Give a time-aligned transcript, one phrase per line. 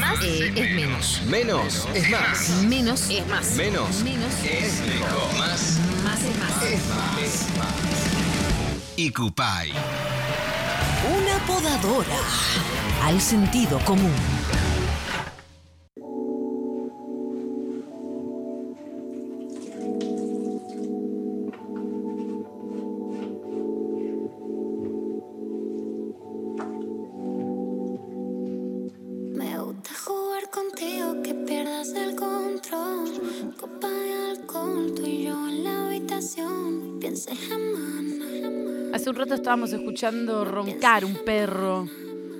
[0.00, 1.22] Más, eh, es menos.
[1.26, 2.48] Menos es más.
[2.64, 3.50] Menos es más.
[3.52, 5.38] Menos Menos es mejor.
[5.38, 7.18] Más más es más.
[7.20, 7.72] es más.
[8.96, 9.72] Icupay.
[11.16, 12.16] Una podadora
[13.04, 14.41] al sentido común.
[39.42, 41.88] Estábamos escuchando roncar un perro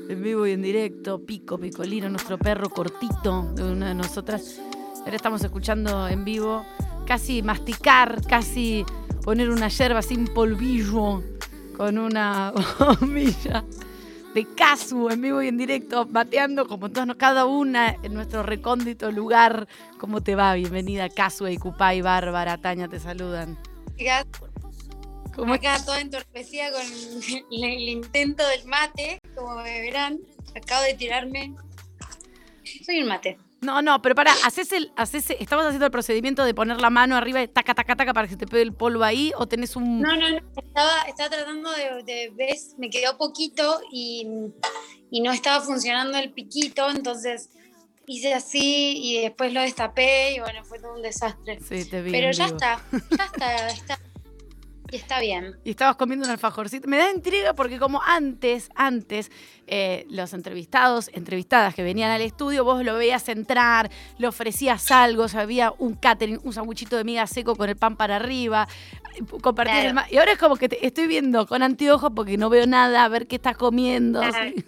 [0.08, 4.60] en vivo y en directo, Pico, Picolino, nuestro perro cortito de una de nosotras.
[5.00, 6.64] Ahora estamos escuchando en vivo
[7.04, 8.86] casi masticar, casi
[9.24, 11.24] poner una yerba sin polvillo
[11.76, 13.64] con una bombilla
[14.32, 19.10] de Casu en vivo y en directo, bateando como todos, cada una en nuestro recóndito
[19.10, 19.66] lugar.
[19.98, 20.54] ¿Cómo te va?
[20.54, 23.58] Bienvenida Casu, Icupay, Bárbara, Taña, te saludan.
[25.34, 26.82] ¿Cómo acá toda entorpecida con
[27.50, 30.18] el, el intento del mate, como verán.
[30.54, 31.54] Acabo de tirarme.
[32.84, 33.38] Soy un mate.
[33.62, 37.16] No, no, pero para, haces el, haces, ¿estabas haciendo el procedimiento de poner la mano
[37.16, 39.32] arriba y taca, taca, taca para que se te pegue el polvo ahí?
[39.36, 40.00] ¿O tenés un...?
[40.00, 40.38] No, no, no.
[40.56, 44.26] Estaba, estaba tratando de, de ves, me quedó poquito y,
[45.12, 47.50] y no estaba funcionando el piquito, entonces
[48.08, 51.60] hice así y después lo destapé y bueno, fue todo un desastre.
[51.60, 52.56] Sí, te vi Pero ya vivo.
[52.56, 52.82] está,
[53.16, 53.98] ya está, está.
[54.92, 55.56] Y está bien.
[55.64, 56.86] Y estabas comiendo un alfajorcito.
[56.86, 59.32] Me da intriga porque como antes, antes,
[59.66, 65.22] eh, los entrevistados, entrevistadas que venían al estudio, vos lo veías entrar, le ofrecías algo,
[65.24, 68.68] o sea, había un catering, un sanguchito de miga seco con el pan para arriba,
[69.40, 69.88] compartías Claro.
[69.88, 72.66] el ma- Y ahora es como que te estoy viendo con anteojos porque no veo
[72.66, 74.20] nada, a ver qué estás comiendo.
[74.20, 74.50] Claro.
[74.54, 74.64] sí.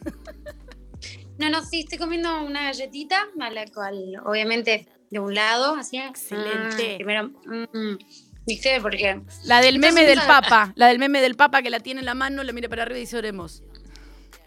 [1.37, 5.99] No, no, sí, estoy comiendo una galletita, a la cual obviamente de un lado, así.
[5.99, 6.95] Excelente.
[6.95, 7.99] mm, primero, mm,
[8.47, 8.81] ¿viste?
[8.81, 12.07] Porque La del meme del papa, la del meme del papa que la tiene en
[12.07, 13.63] la mano, la mira para arriba y dice oremos.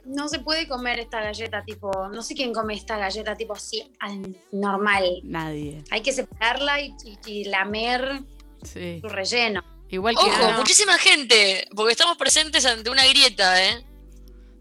[0.06, 3.92] no se puede comer esta galleta tipo, no sé quién come esta galleta tipo así,
[4.00, 5.04] al normal.
[5.24, 5.84] Nadie.
[5.92, 8.22] Hay que separarla y, y- y lamer
[8.64, 9.00] Sí.
[9.02, 9.64] su relleno.
[9.90, 10.22] Igual que.
[10.26, 10.58] Ojo, no.
[10.60, 13.86] muchísima gente, porque estamos presentes ante una grieta, ¿eh?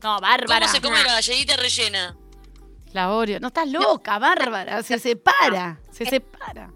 [0.03, 0.67] No, Bárbara.
[0.67, 2.17] ¿Cómo se come la galletita rellena?
[2.93, 3.41] La Oreo.
[3.41, 4.83] No estás loca, Bárbara.
[4.83, 5.81] Se separa.
[5.91, 6.73] Se separa.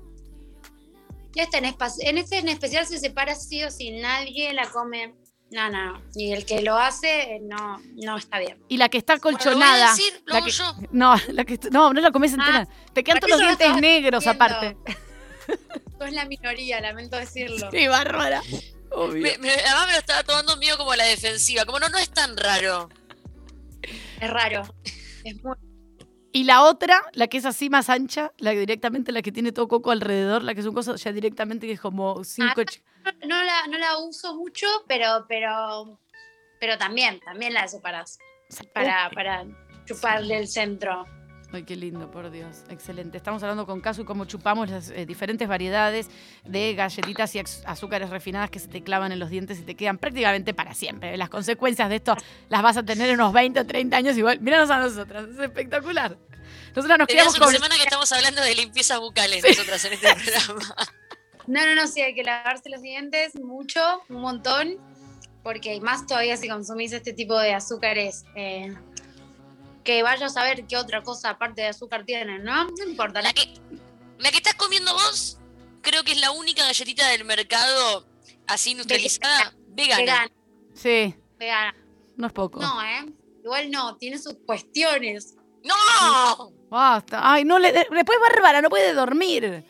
[1.35, 5.15] Y esta en, en este en especial se separa sí o sí, nadie la come.
[5.53, 6.01] No, no.
[6.15, 8.63] Y el que lo hace no, no está bien.
[8.69, 9.57] Y la que está colchonada.
[9.57, 10.75] lo voy a decir, lo la hago que- yo.
[10.93, 12.69] No, la que no, no la comes entera.
[12.93, 14.45] Te quedan todos los lo dientes negros diciendo.
[14.45, 14.77] aparte.
[15.99, 17.69] Sos la minoría, lamento decirlo.
[17.73, 18.43] Sí, Bárbara.
[18.93, 19.23] Obvio.
[19.23, 21.65] Me- me- además me lo estaba tomando mío como la defensiva.
[21.65, 22.89] Como no, no es tan raro.
[24.21, 24.63] Es raro.
[25.25, 25.57] Es muy
[26.33, 29.53] Y la otra, la que es así más ancha, la que directamente la que tiene
[29.53, 32.63] todo coco alrededor, la que es un coso ya directamente que es como cinco.
[33.05, 35.99] Ah, no la, no la uso mucho, pero, pero,
[36.61, 38.19] pero también, también la separas
[38.73, 39.45] para, para
[39.87, 41.05] chuparle el centro.
[41.53, 42.59] Ay, qué lindo, por Dios.
[42.69, 43.17] Excelente.
[43.17, 46.09] Estamos hablando con Casu cómo chupamos las eh, diferentes variedades
[46.45, 49.99] de galletitas y azúcares refinadas que se te clavan en los dientes y te quedan
[49.99, 51.17] prácticamente para siempre.
[51.17, 52.17] Las consecuencias de esto
[52.49, 54.41] las vas a tener en unos 20 o 30 años igual.
[54.41, 56.17] Míranos a nosotras, es espectacular.
[56.75, 57.55] Nosotras nos quedamos una con...
[57.55, 60.77] semana que estamos hablando de limpiezas bucales nosotras en este programa.
[61.47, 64.77] No, no, no, sí, hay que lavarse los dientes mucho, un montón,
[65.43, 68.73] porque más todavía si consumís este tipo de azúcares, eh,
[69.85, 72.65] que vayas a ver qué otra cosa aparte de azúcar tienen, ¿no?
[72.65, 73.23] No importa.
[73.23, 73.53] La que,
[74.19, 75.39] la que estás comiendo vos,
[75.83, 78.07] creo que es la única galletita del mercado
[78.47, 80.01] así industrializada vegana.
[80.03, 80.31] Vegana,
[80.75, 81.75] Sí, vegana.
[82.17, 82.61] no es poco.
[82.61, 83.07] No, ¿eh?
[83.43, 85.35] Igual no, tiene sus cuestiones.
[85.65, 86.53] ¡No!
[86.69, 87.21] Basta.
[87.23, 87.73] Ay, no le...
[87.73, 89.65] Después Bárbara no puede dormir.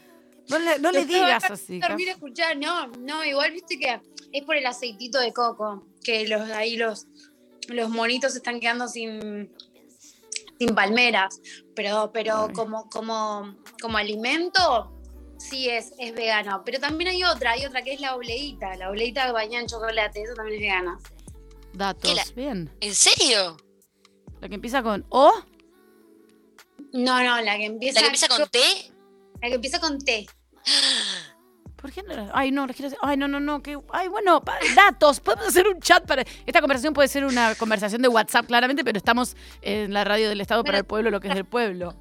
[0.49, 1.79] No le, no le digas así.
[1.79, 4.01] Dormir escuchar, no, no, igual viste que
[4.33, 7.07] es por el aceitito de coco, que los ahí los,
[7.69, 9.53] los monitos están quedando sin,
[10.61, 11.41] sin palmeras,
[11.75, 12.53] pero, pero Ay.
[12.53, 14.93] como, como, como alimento
[15.39, 16.63] sí es, es vegano.
[16.67, 20.23] Pero también hay otra, hay otra que es la obleíta, la obleíta bañada en chocolate,
[20.23, 20.99] eso también es vegana.
[21.73, 22.03] Datos.
[22.11, 22.71] ¿Qué la- Bien.
[22.81, 23.57] ¿En serio?
[24.43, 25.33] La que empieza con O.
[26.93, 28.59] No, no, la que empieza, ¿La que empieza con T?
[29.41, 30.27] la que empieza con T.
[31.81, 32.31] ¿Por qué no?
[32.35, 33.63] Ay, no, quiero hacer- Ay, no, no, no.
[33.63, 33.79] Que...
[33.93, 35.21] Ay, bueno, pa- datos.
[35.21, 36.25] Podemos hacer un chat para.
[36.45, 40.41] Esta conversación puede ser una conversación de WhatsApp, claramente, pero estamos en la radio del
[40.41, 41.95] Estado para el pueblo, lo que es del pueblo.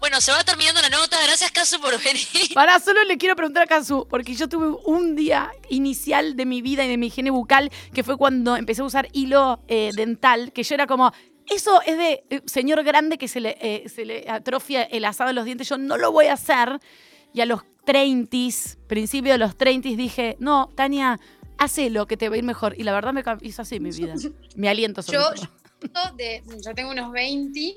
[0.00, 1.16] Bueno, se va terminando la nota.
[1.24, 2.26] Gracias, Caso, por venir.
[2.54, 6.62] Para, solo le quiero preguntar a Kazu, porque yo tuve un día inicial de mi
[6.62, 10.52] vida y de mi higiene bucal, que fue cuando empecé a usar hilo eh, dental,
[10.52, 11.12] que yo era como,
[11.46, 15.28] Eso es de eh, señor grande que se le, eh, se le atrofia el asado
[15.28, 15.68] de los dientes.
[15.68, 16.78] Yo no lo voy a hacer.
[17.36, 18.34] Y a los 30,
[18.86, 21.20] principio de los 30, dije, no, Tania,
[21.58, 22.74] hacelo que te va a ir mejor.
[22.78, 24.14] Y la verdad me hizo así mi vida.
[24.56, 25.48] Mi aliento sobre Yo, todo.
[25.82, 27.74] yo, de- yo tengo unos 20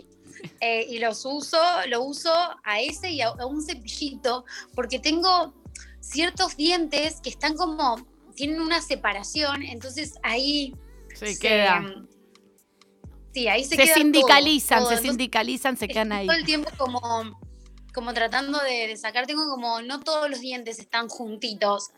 [0.62, 1.58] eh, y los uso,
[1.90, 2.32] lo uso
[2.64, 5.54] a ese y a, a un cepillito porque tengo
[6.00, 7.98] ciertos dientes que están como,
[8.36, 10.74] tienen una separación, entonces ahí
[11.14, 11.84] Se se- queda.
[13.34, 14.90] Sí, ahí se, Se, queda sindicalizan, todo, todo.
[14.90, 16.28] se Entonces, sindicalizan, se quedan ahí.
[16.28, 17.40] todo el tiempo como,
[17.94, 21.91] como tratando de, de sacar, tengo como, no todos los dientes están juntitos,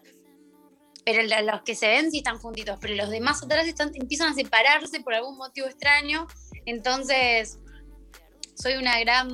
[1.06, 4.36] pero los que se ven sí están juntitos, pero los demás atrás están, empiezan a
[4.36, 6.28] separarse por algún motivo extraño,
[6.66, 7.58] entonces
[8.56, 9.30] soy una gran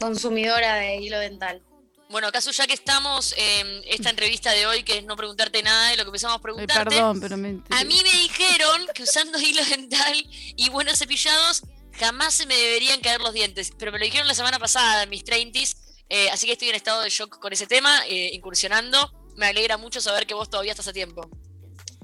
[0.00, 1.62] consumidora de hilo dental.
[2.08, 5.90] Bueno, acaso ya que estamos en esta entrevista de hoy, que es no preguntarte nada
[5.90, 7.60] de lo que empezamos a Ay, preguntarte, perdón, pero me.
[7.70, 10.14] a mí me dijeron que usando hilo dental
[10.56, 11.62] y buenos cepillados
[11.98, 15.10] jamás se me deberían caer los dientes, pero me lo dijeron la semana pasada en
[15.10, 15.76] mis 30s,
[16.08, 19.12] eh, así que estoy en estado de shock con ese tema, eh, incursionando.
[19.36, 21.28] Me alegra mucho saber que vos todavía estás a tiempo.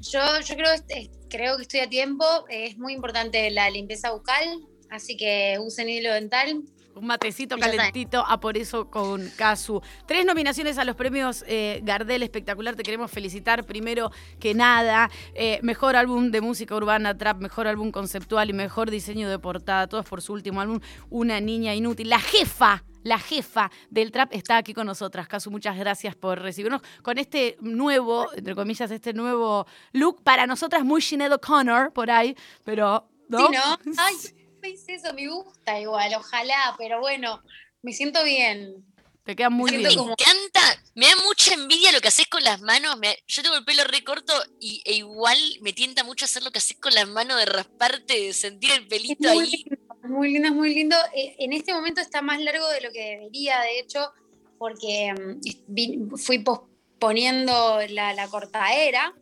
[0.00, 4.61] Yo, yo creo, este- creo que estoy a tiempo, es muy importante la limpieza bucal,
[4.91, 6.62] así que usen hilo dental.
[6.94, 9.81] Un matecito calentito, a por eso con Casu.
[10.06, 12.75] Tres nominaciones a los premios eh, Gardel espectacular.
[12.75, 15.11] Te queremos felicitar primero que nada.
[15.35, 19.87] Eh, mejor álbum de música urbana, trap, mejor álbum conceptual y mejor diseño de portada.
[19.87, 22.11] Todos por su último álbum, Una Niña Inútil.
[22.11, 22.85] La jefa.
[23.05, 25.27] La jefa del trap está aquí con nosotras.
[25.27, 30.23] Casu, muchas gracias por recibirnos con este nuevo, entre comillas, este nuevo look.
[30.23, 33.09] Para nosotras muy Sinead O'Connor por ahí, pero.
[33.29, 33.49] ¿no?
[33.49, 33.93] Sí, ¿no?
[33.99, 34.15] Ay,
[34.62, 35.12] ¿qué es eso?
[35.14, 37.43] Me gusta igual, ojalá, pero bueno,
[37.82, 38.85] me siento bien.
[39.25, 39.91] Te queda muy Me bien.
[39.91, 42.97] Me como- encanta, me da mucha envidia lo que haces con las manos.
[42.99, 46.50] me- yo tengo el pelo re corto y, e igual me tienta mucho hacer lo
[46.50, 49.50] que haces con las manos, de rasparte, de sentir el Es pelito muy ahí.
[49.50, 50.97] lindo, es muy lindo, es muy lindo.
[51.14, 54.11] Eh, En este momento está más largo de lo que debería, de hecho,
[54.59, 59.14] porque mm, vi- fui posponiendo la, la cortadera,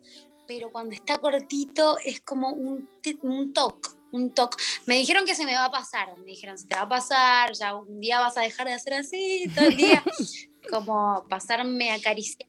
[0.47, 2.89] pero cuando está cortito es como un,
[3.21, 4.57] un toque, un toque.
[4.85, 7.53] Me dijeron que se me va a pasar, me dijeron, se te va a pasar,
[7.53, 10.03] ya un día vas a dejar de hacer así todo el día,
[10.69, 12.47] como pasarme a acariciar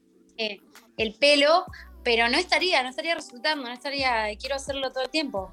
[0.97, 1.65] el pelo,
[2.03, 5.51] pero no estaría, no estaría resultando, no estaría, quiero hacerlo todo el tiempo.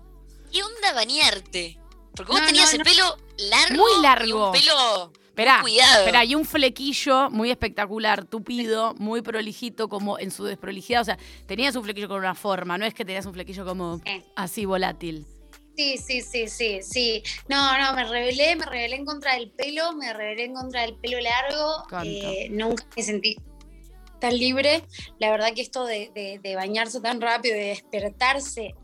[0.53, 1.79] ¿Qué onda bañarte?
[2.17, 2.85] Porque vos No, tenías no, el no.
[2.85, 3.17] pelo
[3.51, 3.77] largo.
[3.77, 4.47] Muy Y largo.
[4.47, 5.13] un pelo.
[5.29, 6.01] Esperá, Cuidado.
[6.01, 11.01] esperá, y un flequillo muy espectacular, tupido, muy prolijito, como en su desprolijidad.
[11.03, 14.01] O sea, tenías un flequillo con una forma, no es que tenías un flequillo como
[14.05, 14.23] Eh.
[14.37, 15.25] así volátil.
[15.77, 17.23] Sí, sí, sí, sí, sí.
[17.49, 20.95] No, no, me rebelé, me rebelé en contra del pelo, me rebelé en contra del
[20.97, 21.85] pelo largo.
[22.07, 23.37] Eh, nunca me sentí
[24.21, 24.85] tan libre.
[25.19, 28.75] La verdad que esto de, de- de bañarse tan rápido, de despertarse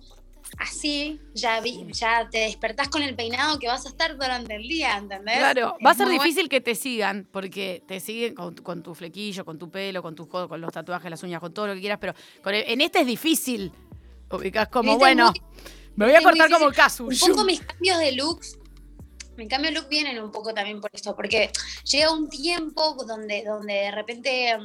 [0.59, 4.63] así, ya, vi, ya te despertás con el peinado que vas a estar durante el
[4.63, 5.37] día, ¿entendés?
[5.39, 6.23] Claro, va a ser bueno.
[6.23, 10.03] difícil que te sigan, porque te siguen con, tu- con tu flequillo, con tu pelo,
[10.03, 12.55] con tus co- con los tatuajes, las uñas, con todo lo que quieras, pero con
[12.55, 13.73] el- en este es difícil.
[14.31, 15.41] Ubicás como, Este es bueno, muy-
[15.97, 16.71] me voy a cortar como.
[16.71, 17.07] Casu.
[17.07, 18.59] Un poco mis cambios de looks,
[19.37, 21.51] mis cambios de look vienen un poco también por esto, porque
[21.85, 24.59] llega un tiempo donde, donde de repente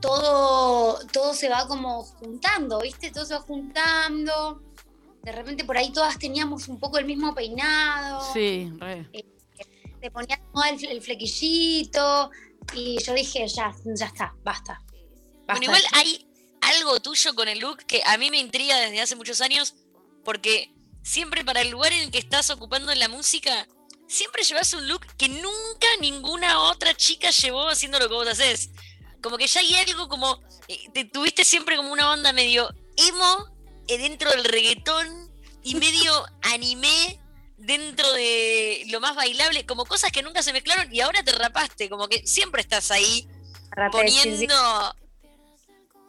[0.00, 3.10] todo, todo se va como juntando, ¿viste?
[3.10, 4.62] Todo se va juntando.
[5.22, 8.20] De repente por ahí todas teníamos un poco el mismo peinado.
[8.32, 9.08] Sí, re.
[10.00, 10.40] Te ponías
[10.82, 12.30] el, el flequillito.
[12.74, 14.82] Y yo dije, ya, ya está, basta.
[14.86, 15.98] Bueno, basta igual de esto.
[15.98, 16.33] hay
[16.68, 19.74] algo tuyo con el look que a mí me intriga desde hace muchos años,
[20.24, 20.70] porque
[21.02, 23.68] siempre para el lugar en el que estás ocupando en la música,
[24.08, 28.70] siempre llevas un look que nunca ninguna otra chica llevó haciendo lo que vos haces.
[29.22, 33.48] Como que ya hay algo como, eh, te tuviste siempre como una onda medio emo
[33.88, 37.20] eh, dentro del reggaetón y medio anime
[37.56, 41.88] dentro de lo más bailable, como cosas que nunca se mezclaron y ahora te rapaste,
[41.88, 43.26] como que siempre estás ahí
[43.70, 44.46] Rapé, sí, sí.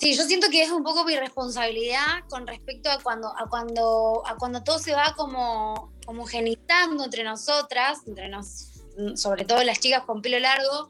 [0.06, 4.22] Sí, yo siento que es un poco mi responsabilidad con respecto a cuando, a cuando,
[4.28, 8.84] a cuando todo se va como homogenizando entre nosotras, entre nos,
[9.16, 10.90] sobre todo las chicas con pelo largo,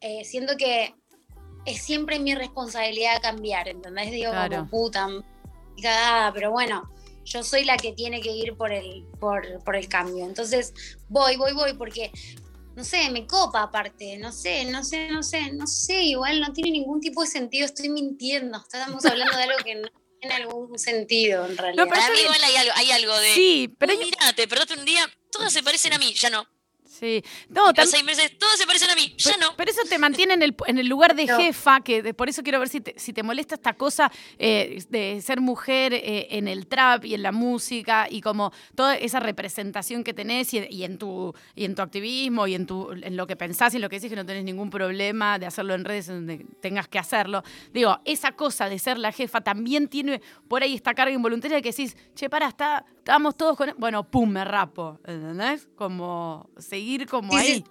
[0.00, 0.96] eh, siento que
[1.64, 4.10] es siempre mi responsabilidad cambiar, ¿entendés?
[4.10, 4.56] Digo, Claro.
[4.56, 5.08] como puta,
[5.80, 6.90] cagada, pero bueno,
[7.24, 10.24] yo soy la que tiene que ir por el, por, por el cambio.
[10.24, 10.74] Entonces,
[11.08, 12.10] voy, voy, voy, porque
[12.76, 16.52] no sé, me copa aparte, no sé, no sé, no sé, no sé, igual no
[16.52, 19.88] tiene ningún tipo de sentido, estoy mintiendo, estamos hablando de algo que no
[20.20, 21.86] tiene algún sentido en realidad.
[21.88, 22.24] pero mí bien.
[22.24, 23.34] igual hay algo, hay algo de...
[23.34, 26.46] Sí, pero mira, te despertaste un día, todas se parecen a mí, ya no.
[26.98, 27.22] Sí.
[27.48, 29.14] No, Y a los tam- seis meses, todos se parecen a mí.
[29.18, 29.54] Ya Pe- no.
[29.56, 31.36] Pero eso te mantiene en el, en el lugar de No.
[31.38, 34.82] jefa, que de- por eso quiero ver si te, si te molesta esta cosa eh,
[34.88, 39.20] de ser mujer eh, en el trap y en la música y como toda esa
[39.20, 43.16] representación que tenés y, y en tu y en tu activismo y en tu en
[43.16, 45.74] lo que pensás y en lo que decís que no tenés ningún problema de hacerlo
[45.74, 47.42] en redes en donde tengas que hacerlo.
[47.72, 51.70] Digo, esa cosa de ser la jefa también tiene por ahí esta carga involuntaria que
[51.70, 53.74] decís, che, para, está, estábamos todos con...
[53.78, 55.68] Bueno, pum, me rapo, ¿entendés?
[55.76, 57.64] Como seguir como Sí, sí, ahí.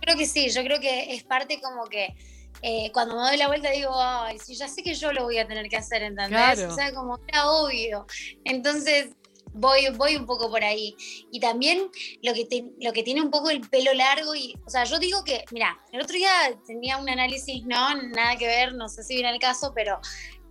[0.00, 2.14] Creo que sí, yo creo que es parte como que
[2.62, 5.38] eh, cuando me doy la vuelta digo, ay, sí, ya sé que yo lo voy
[5.38, 6.28] a tener que hacer, ¿entendés?
[6.56, 6.72] Claro.
[6.72, 8.06] O sea, como era obvio.
[8.44, 9.08] Entonces
[9.52, 10.96] voy, voy un poco por ahí.
[11.30, 11.88] Y también
[12.22, 14.98] lo que, te- lo que tiene un poco el pelo largo y, o sea, yo
[14.98, 16.30] digo que, mira, el otro día
[16.66, 20.00] tenía un análisis, no, nada que ver, no sé si viene el caso, pero...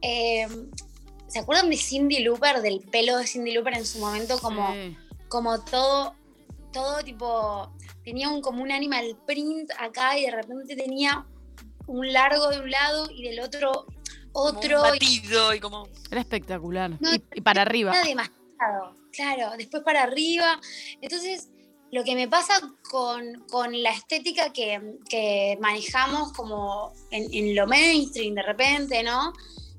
[0.01, 0.47] eh,
[1.27, 4.37] ¿Se acuerdan de Cindy Looper, del pelo de Cindy Looper en su momento?
[4.39, 4.95] Como, Sí.
[5.29, 6.13] como todo,
[6.71, 11.25] todo tipo, tenía un, como un animal print acá y de repente tenía
[11.87, 13.85] un largo de un lado y del otro
[14.31, 14.79] Como un otro.
[14.79, 15.87] y batido y como.
[16.11, 16.91] Era espectacular.
[16.99, 17.91] No, y, y para arriba.
[17.93, 20.59] era demasiado, claro, después para arriba.
[21.01, 21.49] Entonces,
[21.91, 22.53] lo que me pasa
[22.89, 29.33] con, con la estética que, que manejamos como en, en lo mainstream de repente, ¿no?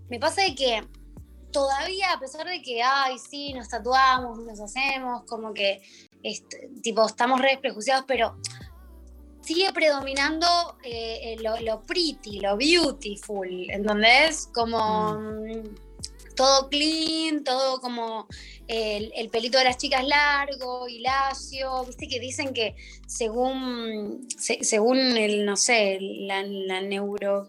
[0.09, 0.85] Me pasa de que
[1.51, 5.81] todavía, a pesar de que, ay, sí, nos tatuamos, nos hacemos, como que,
[6.25, 8.37] este, tipo, estamos re prejuiciados, pero
[9.43, 10.47] sigue predominando
[10.83, 14.49] eh, eh, lo, pretty, lo beautiful, ¿entendés?
[14.53, 15.75] Como mm,
[16.35, 18.27] todo clean, todo como
[18.67, 22.75] el, el pelito de las chicas largo y lacio, viste que dicen que
[23.07, 27.49] según, se- según el, no sé, la, la neuro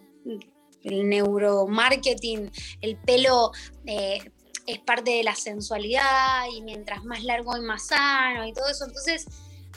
[0.84, 2.52] el neuromarketing,
[2.82, 3.52] el pelo
[3.88, 4.20] eh,
[4.68, 8.86] es parte de la sensualidad y mientras más largo y más sano y todo eso.
[8.86, 9.26] Entonces,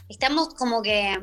[0.08, 1.16] estamos como que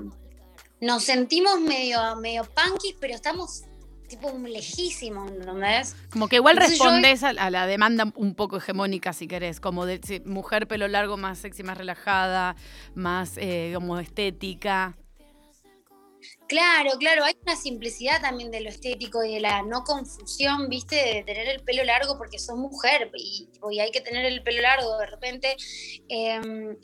[0.82, 3.64] nos sentimos medio, medio punkis, pero estamos
[4.08, 5.96] tipo lejísimos, ¿entendés?
[6.12, 9.86] Como que igual Entonces respondes a, a la demanda un poco hegemónica, si querés, como
[9.86, 12.56] de mujer pelo largo, más sexy, más relajada,
[12.94, 14.96] más eh, como estética.
[16.48, 20.96] Claro, claro, hay una simplicidad también de lo estético y de la no confusión, viste,
[20.96, 24.62] de tener el pelo largo porque sos mujer y, y hay que tener el pelo
[24.62, 25.56] largo de repente.
[26.08, 26.78] Em,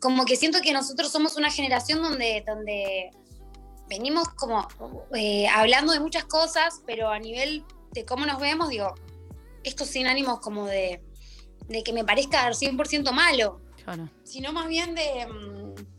[0.00, 3.10] como que siento que nosotros somos una generación donde, donde
[3.88, 4.68] venimos como
[5.14, 8.94] eh, hablando de muchas cosas, pero a nivel de cómo nos vemos, digo,
[9.64, 11.02] esto sin ánimos como de,
[11.68, 14.10] de que me parezca 100% malo Claro.
[14.22, 15.26] sino más bien de...
[15.26, 15.97] mm,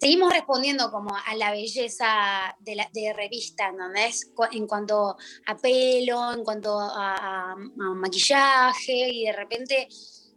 [0.00, 4.30] seguimos respondiendo como a la belleza de, la, de revista, ¿entendés?
[4.34, 9.88] Cu- En cuanto a pelo, en cuanto a, a- a maquillaje, y de repente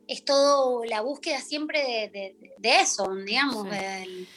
[0.08, 3.70] es todo la búsqueda siempre de, de- de eso, digamos, Sí.
[3.78, 4.28] del,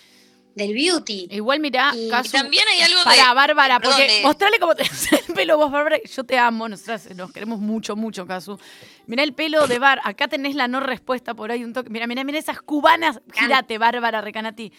[0.55, 1.27] del beauty.
[1.33, 5.35] Igual mirá, Y Casu, también hay algo de- Para Bárbara, porque mostrale cómo tenés el
[5.35, 5.99] pelo vos, Bárbara.
[6.05, 8.59] Yo te amo, nosotras nos queremos mucho, mucho, Casu.
[9.07, 11.91] Mirá el pelo de Bar, acá tenés la no respuesta por ahí un toque.
[11.91, 13.21] Mira, mira, mira esas cubanas.
[13.33, 14.73] Gírate, Bárbara Recanati.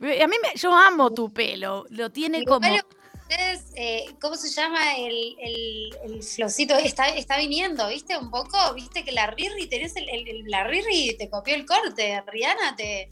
[0.00, 2.74] A mí me, yo amo tu pelo, lo tiene Igual como...
[3.20, 6.74] ustedes, eh, ¿cómo se llama el, el, el flowcito?
[6.76, 8.16] Está, está viniendo, ¿viste?
[8.16, 9.04] Un poco, ¿viste?
[9.04, 13.10] Que la Riri, tenés el, el- el- la Riri te copió el corte, Rihanna te,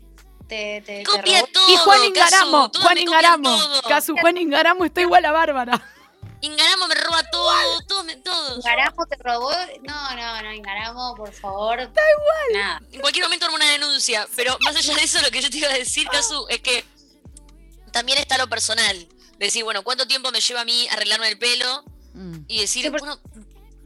[0.48, 1.50] te, te, te Copia robó.
[1.52, 1.72] todo.
[1.72, 3.58] Y Juan Casu, Ingaramo, todos Juan Ingaramo.
[3.86, 5.82] Casu, Juan Ingaramo está igual a Bárbara.
[6.40, 8.56] Ingaramo me roba todo, todo, me- todo.
[8.56, 9.50] Ingaramo te robó.
[9.82, 11.78] No, no, no, Ingaramo, por favor.
[11.78, 12.52] Da igual.
[12.52, 12.82] Nada.
[12.92, 14.26] En cualquier momento armo una denuncia.
[14.36, 16.84] Pero más allá de eso, lo que yo te iba a decir, Casu, es que
[17.92, 19.08] también está lo personal.
[19.38, 21.84] Decir, bueno, ¿cuánto tiempo me lleva a mí arreglarme el pelo?
[22.14, 22.38] Mm.
[22.48, 23.20] Y decir, Sí, bueno,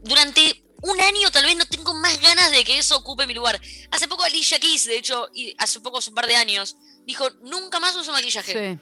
[0.03, 3.59] durante un año tal vez no tengo más ganas de que eso ocupe mi lugar.
[3.91, 7.29] Hace poco Alicia Keys, de hecho, y hace poco, hace un par de años, dijo,
[7.41, 8.51] nunca más uso maquillaje.
[8.77, 8.79] Sí.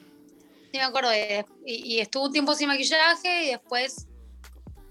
[0.72, 1.10] Sí, me acuerdo.
[1.14, 4.06] y, y estuvo un tiempo sin maquillaje y después.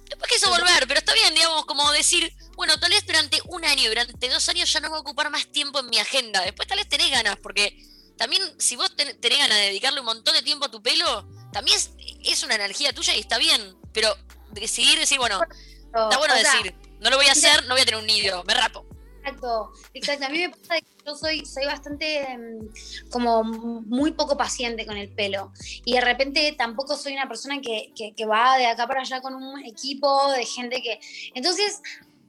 [0.08, 3.88] Después quiso volver, pero está bien, digamos, como decir, bueno, tal vez durante un año,
[3.90, 6.42] durante dos años ya no va a ocupar más tiempo en mi agenda.
[6.42, 7.78] Después tal vez tenés ganas, porque
[8.18, 11.28] también si vos ten- tenés ganas de dedicarle un montón de tiempo a tu pelo,
[11.54, 11.92] también es,
[12.24, 13.76] es una energía tuya y está bien.
[13.94, 14.14] Pero
[14.52, 15.40] decidir, decir, bueno,
[15.86, 18.06] está bueno o sea, decir, no lo voy a hacer, no voy a tener un
[18.06, 18.86] nido, me rapo.
[19.24, 20.26] Exacto, exacto.
[20.26, 24.98] A mí me pasa que yo soy, soy bastante mm, como muy poco paciente con
[24.98, 25.52] el pelo.
[25.86, 29.22] Y de repente tampoco soy una persona que, que- que va de acá para allá
[29.22, 31.00] con un equipo de gente que.
[31.34, 31.82] Entonces,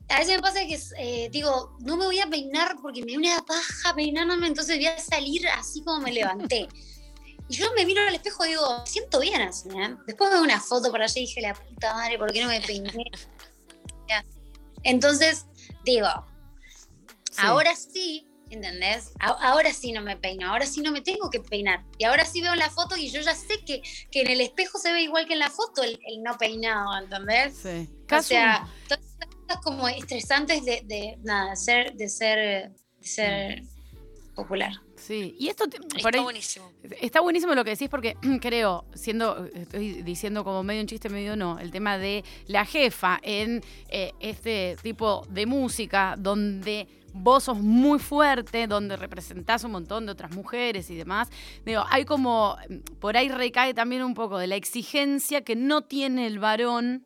[0.08, 3.18] a veces me pasa que eh, digo, no me voy a peinar porque me da
[3.18, 6.68] una paja peinándome, entonces voy a salir así como me levanté.
[7.48, 9.96] Y yo me miro al espejo y digo, "Me siento bien así, ¿eh?".
[10.06, 12.60] Después veo una foto por allá y dije, la puta madre, ¿por qué no me
[12.60, 12.92] peiné?
[14.84, 15.46] Entonces,
[15.84, 16.08] digo,
[17.30, 17.38] Sí.
[17.40, 19.12] Ahora sí, ¿Entendés?
[19.18, 21.82] A- ahora sí no me peino, ahora sí no me tengo que peinar.
[21.96, 23.80] Y ahora sí veo la foto y yo ya sé que,
[24.10, 26.96] que en el espejo se ve igual que en la foto el, el no peinado,
[26.98, 27.56] ¿entendés?
[27.56, 27.88] Sí.
[28.14, 33.06] O sea, todas estas cosas como estresantes de, de nada, de ser, de ser, de
[33.06, 33.62] ser
[34.34, 34.72] popular.
[34.96, 35.34] sí.
[35.38, 36.70] Y esto te- por Está ahí- buenísimo.
[37.00, 41.36] Está buenísimo lo que decís porque creo, siendo, estoy diciendo como medio un chiste, medio
[41.36, 47.58] no, el tema de la jefa en eh, este tipo de música donde vos sos
[47.58, 51.28] muy fuerte, donde representás un montón de otras mujeres y demás.
[51.64, 52.56] Digo, hay como,
[53.00, 57.04] por ahí recae también un poco de la exigencia que no tiene el varón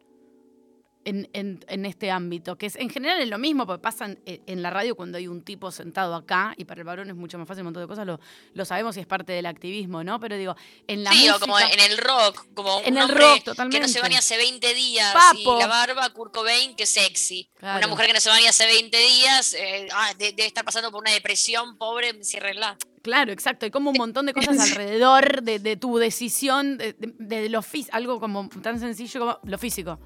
[1.06, 4.18] en, en- en este ámbito, que es en general es lo mismo, porque pasa en,
[4.26, 7.38] en la radio cuando hay un tipo sentado acá, y para el varón es mucho
[7.38, 8.20] más fácil, un montón de cosas lo,
[8.52, 10.20] lo sabemos y es parte del activismo, ¿no?
[10.20, 10.54] Pero digo,
[10.86, 11.36] en la Sí, música...
[11.36, 13.88] o como en el rock, como En un el hombre rock, que no totalmente.
[13.88, 15.56] se baña hace 20 días Papo.
[15.56, 17.48] y la barba, Kurt Cobain, que sexy.
[17.56, 17.78] Claro.
[17.78, 20.90] Una mujer que no se baña hace 20 días, eh, ah, de- debe estar pasando
[20.90, 22.76] por una depresión, pobre, ciérrenla.
[23.02, 23.64] Claro, exacto.
[23.64, 27.62] Hay como un montón de cosas alrededor de, de tu decisión, de, de- de lo
[27.62, 30.00] físico, algo como tan sencillo como lo físico.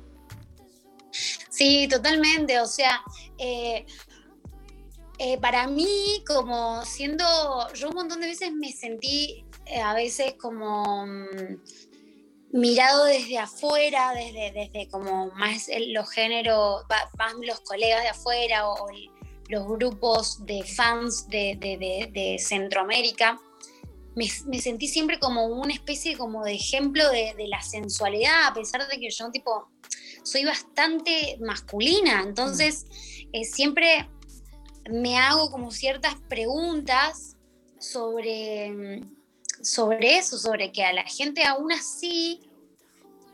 [1.61, 2.59] Sí, totalmente.
[2.59, 3.03] O sea,
[3.37, 3.85] eh,
[5.19, 7.23] eh, para mí, como siendo,
[7.75, 11.61] yo un montón de veces me sentí eh, a veces como mm,
[12.55, 16.83] mirado desde afuera, desde, desde como más los géneros,
[17.19, 18.89] más los colegas de afuera o,
[19.51, 21.77] los grupos de fans de, de-
[22.11, 23.39] de- Centroamérica.
[24.17, 24.27] Me,
[24.61, 29.11] sentí siempre como una especie como de ejemplo de la sensualidad, a pesar de que
[29.11, 29.69] yo tipo
[30.23, 32.87] soy bastante masculina, entonces
[33.33, 34.09] eh, siempre
[34.91, 37.37] me hago como ciertas preguntas
[37.79, 39.03] sobre,
[39.63, 42.41] sobre eso, sobre que a la gente aún así,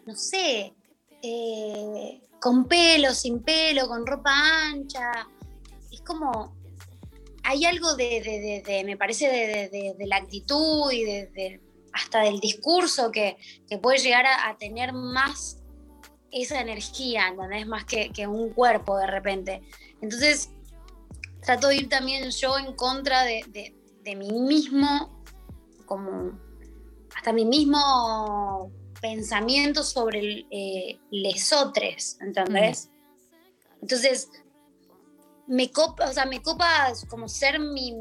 [0.04, 0.74] no sé,
[1.22, 4.32] eh, con pelo, sin pelo, con ropa
[4.68, 5.26] ancha,
[5.90, 6.56] es como,
[7.42, 11.04] hay algo de, me parece, de, la actitud y
[11.92, 13.36] hasta del discurso que,
[13.68, 15.62] que puede llegar a tener más
[16.42, 17.66] esa energía, ¿entendés?
[17.66, 19.62] Más que, que un cuerpo de repente.
[20.00, 20.50] Entonces,
[21.42, 25.22] trato de ir también yo en contra de, de- de mí mismo,
[25.86, 26.38] como
[27.16, 32.90] hasta mi mismo pensamiento sobre el, eh, lesotres, ¿entendés?
[33.82, 34.28] Entonces,
[35.46, 37.94] me copa, o sea, me copa como ser mi,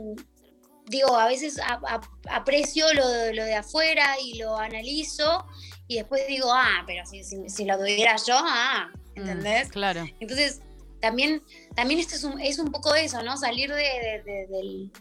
[0.87, 5.45] digo, a veces a- a- aprecio lo, de- lo de afuera y lo analizo
[5.87, 9.67] y después digo, ah, pero si, si, si lo tuviera yo, ah, ¿entendés?
[9.69, 10.05] Mm, claro.
[10.19, 10.61] Entonces,
[11.01, 11.41] también,
[11.75, 13.37] también esto es un, es un poco eso, ¿no?
[13.37, 14.91] Salir de, de- de- del...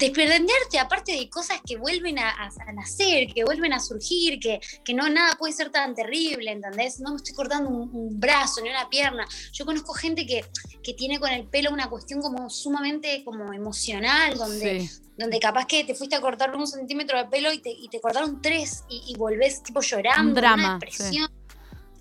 [0.00, 5.08] Desprenderte aparte de cosas que vuelven a, nacer, que vuelven a surgir, que, que no
[5.08, 7.00] nada puede ser tan terrible, ¿entendés?
[7.00, 9.26] No me estoy cortando un, un brazo ni una pierna.
[9.52, 10.44] Yo conozco gente que,
[10.82, 14.90] que tiene con el pelo una cuestión como sumamente como emocional, donde, Sí.
[15.18, 18.00] donde capaz que te fuiste a cortar un centímetro de pelo y te, y te
[18.00, 21.30] cortaron tres y, y volvés tipo llorando, Un drama, una depresión.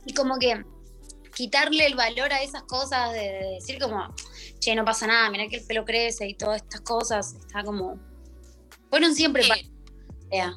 [0.06, 0.64] Y como que
[1.36, 4.14] quitarle el valor a esas cosas, de, de decir como,
[4.60, 8.00] che, no pasa nada, mirá que el pelo crece y todas estas cosas, está como...
[8.90, 9.50] Fueron siempre Sí.
[9.50, 10.54] para...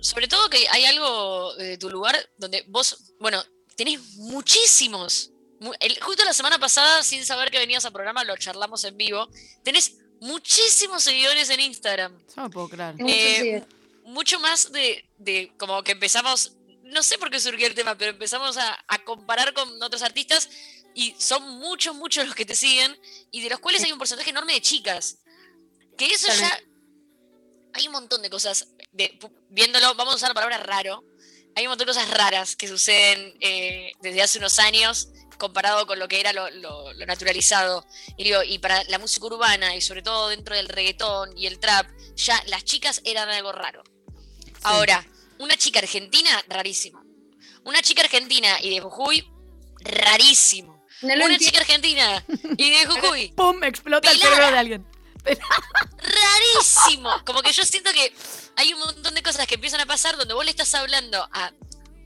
[0.00, 3.42] Sobre todo que hay algo de tu lugar donde vos, bueno,
[3.76, 5.32] tenés muchísimos.
[5.80, 9.28] el- justo la semana pasada, sin saber que venías a programa, lo charlamos en vivo.
[9.64, 12.12] Tenés muchísimos seguidores en Instagram.
[12.36, 12.94] No puedo creer.
[12.94, 13.64] Mucho Eh.
[14.04, 16.52] Mucho más de, de como que empezamos,
[16.84, 20.48] no sé por qué surgió el tema, pero empezamos a, a comparar con otros artistas
[20.96, 22.98] y son muchos, muchos los que te siguen
[23.30, 25.18] y de los cuales hay un porcentaje enorme de chicas.
[25.96, 26.58] Que eso ya...
[27.74, 29.18] Hay un montón de cosas, de,
[29.50, 31.04] viéndolo, vamos a usar la palabra raro,
[31.54, 35.98] hay un montón de cosas raras que suceden eh, desde hace unos años comparado con
[35.98, 37.86] lo que era lo, lo- lo naturalizado.
[38.16, 41.58] Y digo, y para la música urbana y sobre todo dentro del reggaetón y el
[41.58, 43.84] trap, ya las chicas eran algo raro.
[44.62, 45.06] Ahora,
[45.38, 47.02] una chica argentina, rarísimo.
[47.64, 49.28] Una chica argentina y de Jujuy,
[49.80, 50.75] rarísimo.
[51.02, 51.44] No lo Una entiendo.
[51.44, 52.24] chica argentina
[52.56, 53.62] y de Jujuy, ¡Pum!
[53.64, 54.86] Explota el cerebro de alguien.
[55.98, 57.10] rarísimo.
[57.24, 58.14] Como que yo siento que
[58.56, 61.52] hay un montón de cosas que empiezan a pasar donde vos le estás hablando a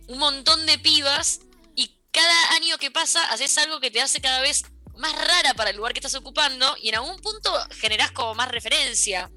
[0.08, 1.40] un montón de pibas
[1.76, 4.62] y cada año que pasa haces algo que te hace cada vez
[4.96, 8.48] más rara para el lugar que estás ocupando y en algún punto generás como más
[8.48, 9.30] referencia.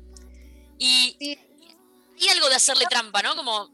[0.79, 1.17] Y
[2.19, 3.35] hay algo de hacerle trampa, ¿no?
[3.35, 3.69] Como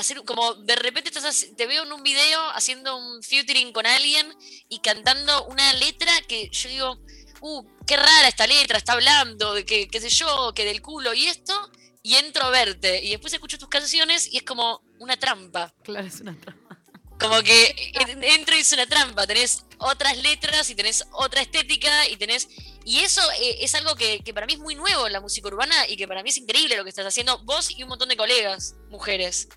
[0.00, 4.34] hacer como de repente estás te veo en un video haciendo un featuring con alguien
[4.68, 6.98] y cantando una letra que yo digo,
[7.40, 11.14] uh, qué rara esta letra, está hablando de que, qué sé yo, que del culo
[11.14, 11.70] y esto,
[12.02, 13.02] y entro a verte.
[13.04, 15.74] Y después escucho tus canciones y es como una trampa.
[15.82, 16.78] Claro, es una trampa.
[17.18, 19.26] Como que en- entro y es una trampa.
[19.26, 22.48] Tenés otras letras y tenés otra estética y tenés.
[22.86, 25.48] Y eso eh, es algo que, que para mí es muy nuevo en la música
[25.48, 28.08] urbana y que para mí es increíble lo que estás haciendo vos y un montón
[28.08, 29.48] de colegas, mujeres.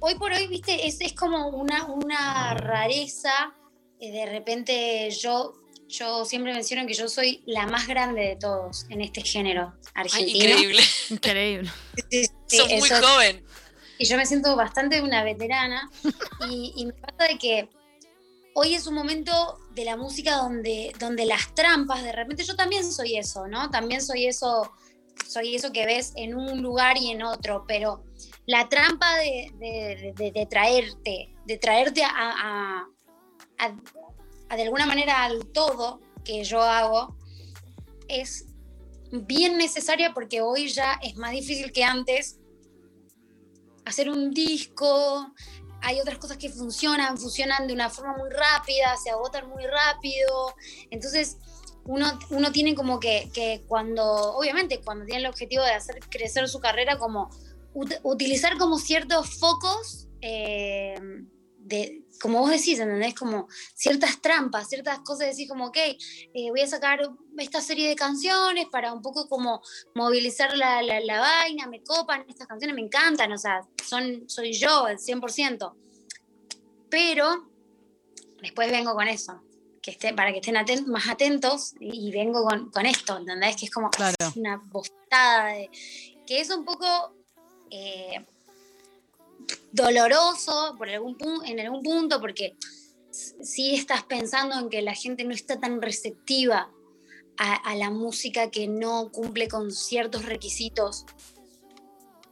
[0.00, 3.52] Hoy por hoy, viste, es, es como una, una rareza.
[4.00, 5.54] eh, de repente yo,
[5.88, 10.06] yo siempre menciono que yo soy la más grande de todos en este género Ay,
[10.06, 10.38] argentino.
[10.50, 10.82] increíble.
[11.10, 11.70] Increíble.
[12.10, 13.44] Sí, sí, Sos muy eso joven.
[13.98, 15.90] Y yo me siento bastante una veterana.
[16.48, 17.68] Y, y me pasa de que
[18.54, 22.90] hoy es un momento de la música donde, donde las trampas, de repente yo también
[22.90, 23.70] soy eso, ¿no?
[23.70, 24.70] También soy eso,
[25.28, 28.04] soy eso que ves en un lugar y en otro, pero
[28.48, 32.86] la trampa de, traerte, de traerte a-
[34.48, 37.14] a de alguna manera al todo que yo hago,
[38.08, 38.46] es
[39.12, 42.38] bien necesaria porque hoy ya es más difícil que antes
[43.84, 45.30] hacer un disco,
[45.82, 50.54] hay otras cosas que funcionan, funcionan de una forma muy rápida, se agotan muy rápido.
[50.90, 51.36] Entonces,
[51.84, 54.04] uno, uno tiene como que, que cuando,
[54.36, 57.28] obviamente, cuando tiene el objetivo de hacer crecer su carrera, como
[57.78, 60.94] ut- utilizar como ciertos focos, eh,
[61.58, 63.14] de, como vos decís, ¿entendés?
[63.14, 66.98] Como ciertas trampas, ciertas cosas, decir como, ok, eh, voy a sacar
[67.38, 69.60] esta serie de canciones para un poco como
[69.94, 74.52] movilizar la, la, la vaina, me copan, estas canciones me encantan, o sea, son, soy
[74.52, 75.74] yo al 100%.
[76.90, 77.48] Pero
[78.40, 79.42] después vengo con eso,
[79.82, 83.56] que esté, para que estén aten- más atentos y vengo con, con esto, ¿entendés?
[83.56, 84.16] Que es como Claro.
[84.36, 85.70] una bofetada, de,
[86.26, 87.14] que es un poco
[87.70, 88.24] eh,
[89.72, 92.56] doloroso por algún en algún punto, porque
[93.10, 96.70] si estás pensando en que la gente no está tan receptiva
[97.38, 101.06] a, la música que no cumple con ciertos requisitos.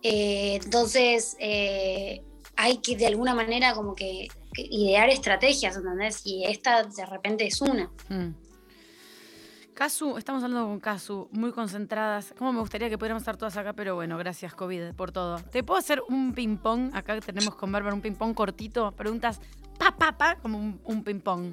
[0.02, 2.24] Eh, entonces, eh,
[2.56, 6.22] hay que de alguna manera como que, que idear estrategias, ¿entendés?
[6.24, 7.90] Y esta de repente es una.
[8.08, 8.34] Mm.
[9.76, 12.32] Casu, estamos hablando con Casu, muy concentradas.
[12.38, 15.38] Cómo me gustaría que pudiéramos estar todas acá, pero bueno, gracias COVID por todo.
[15.38, 16.92] ¿Te puedo hacer un ping-pong?
[16.94, 18.92] Acá tenemos con Bárbara un ping-pong cortito.
[18.92, 19.38] Preguntas
[19.78, 21.52] pa, pa, pa, como un, un ping-pong.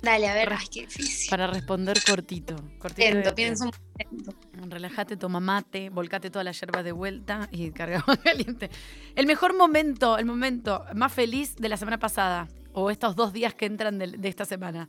[0.00, 1.28] Dale, a ver, ay, qué difícil.
[1.28, 2.56] Para responder cortito.
[2.78, 3.70] cortito pienso un
[4.14, 4.34] momento.
[4.74, 8.70] Relájate, toma mate, volcate toda la yerba de vuelta y carga agua caliente.
[9.14, 13.54] El mejor momento, el momento más feliz de la semana pasada o estos dos días
[13.54, 14.88] que entran del- de, esta semana.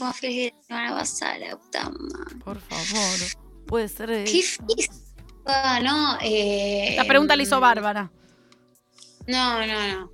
[0.00, 2.36] Más feliz de la semana pasada, la puta madre.
[2.44, 3.18] Por favor.
[3.66, 4.08] Puede ser.
[4.08, 4.90] Qué difícil.
[5.46, 8.10] Ah, no, eh, La pregunta la hizo Bárbara.
[9.26, 10.10] No, no, no.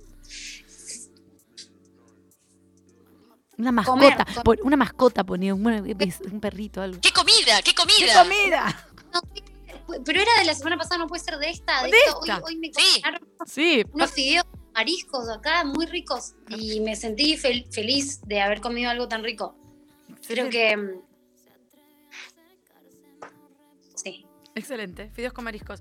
[3.57, 4.25] Una mascota.
[4.43, 4.59] comer.
[4.63, 6.99] una mascota ponía, un, un perrito, algo.
[6.99, 7.61] ¿Qué comida?
[7.63, 7.95] ¿Qué comida?
[7.99, 8.87] ¡Qué comida!
[9.13, 11.83] No, Pero era de la semana pasada, no puede ser de esta.
[11.83, 12.37] De, De esta.
[12.39, 12.73] Hoy, hoy me Sí.
[13.01, 16.33] cocinaron Sí, unos fideos mariscos acá, muy ricos.
[16.49, 19.55] Y me sentí fel- feliz de haber comido algo tan rico.
[20.27, 20.77] Creo que.
[20.77, 20.89] mm,
[23.95, 24.25] Sí.
[24.55, 25.79] Excelente, fideos con mariscos.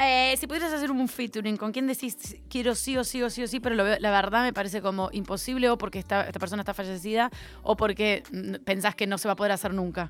[0.00, 2.16] Eh, si pudieras hacer un featuring, ¿con quién decís
[2.48, 4.82] quiero sí o sí o sí o sí, pero lo veo- la verdad me parece
[4.82, 7.30] como imposible o porque esta, esta persona está fallecida
[7.62, 10.08] o porque mm, pensás que no se va a poder hacer nunca?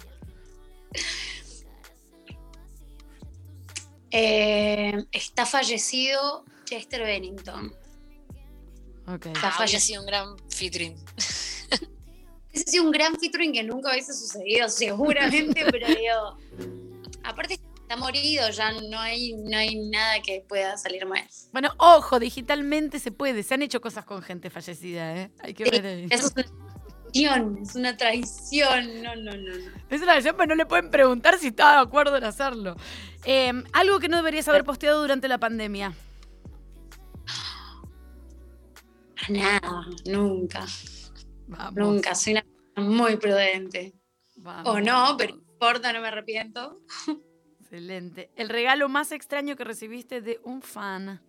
[4.11, 7.75] Eh, está fallecido Chester Bennington.
[9.07, 9.27] Ok.
[9.27, 10.01] Está Ah, fallecido.
[10.01, 10.97] un gran featuring.
[12.55, 16.39] Ese ha sido un gran featuring que nunca hubiese sucedido, seguramente, pero digo.
[17.25, 21.27] Aparte, está morido, ya no hay, no hay nada que pueda salir mal.
[21.53, 23.43] Bueno, ojo, digitalmente se puede.
[23.43, 25.31] Se han hecho cosas con gente fallecida, ¿eh?
[25.41, 26.07] Hay que Sí, ver ahí.
[26.11, 29.03] Eso es una traición, es una traición.
[29.03, 29.71] No, no, no, no.
[29.91, 32.77] Es una versión, pero no le pueden preguntar si está de acuerdo en hacerlo.
[33.25, 35.93] Eh, algo que no deberías haber posteado durante la pandemia.
[39.29, 40.67] Nada, nunca,
[41.47, 41.75] Vamos.
[41.75, 42.15] nunca.
[42.15, 42.45] Soy una
[42.77, 43.95] muy prudente.
[44.37, 44.75] vamos.
[44.75, 46.81] O no, pero no importa, no me arrepiento.
[47.61, 48.31] Excelente.
[48.37, 51.21] El regalo más extraño que recibiste de un fan.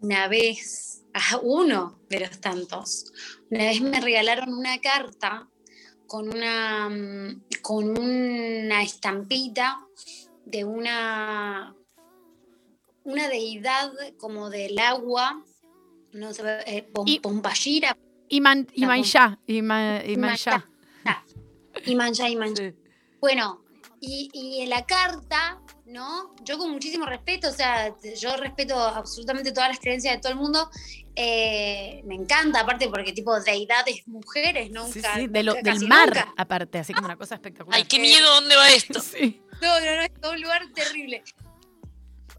[0.00, 3.12] Una vez, ah, uno de los tantos,
[3.50, 5.48] una vez me regalaron una carta
[6.06, 9.86] con una, mm, con una estampita
[10.44, 11.74] de una,
[13.04, 15.44] una deidad como del agua,
[16.12, 16.90] no sé, eh,
[18.36, 19.38] Iman, Imanjá.
[19.46, 20.66] Ima- Imanjá.
[21.86, 22.62] y Mancha y Mancha.
[22.70, 22.74] Sí.
[23.20, 23.62] Bueno,
[24.00, 26.34] y, y en la carta, ¿no?
[26.44, 30.38] Yo con muchísimo respeto, o sea, yo respeto absolutamente todas las creencias de todo el
[30.38, 30.70] mundo.
[31.16, 34.92] eh, me encanta, aparte porque tipo deidades mujeres, nunca.
[35.14, 36.34] Sí, sí, de lo- nunca, del mar, nunca.
[36.36, 37.78] aparte, así como una cosa espectacular.
[37.78, 39.00] Ay, qué miedo, ¿dónde va esto?
[39.00, 39.40] Sí.
[39.62, 41.22] No, no, no, es todo un lugar terrible.